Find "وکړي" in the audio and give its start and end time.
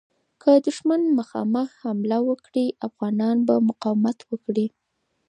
2.29-2.65, 4.29-4.67